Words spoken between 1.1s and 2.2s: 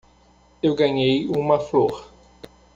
uma flor.